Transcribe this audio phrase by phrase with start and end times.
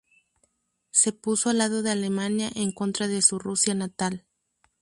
[0.89, 4.25] Se puso al lado de Alemania en contra de su Rusia natal.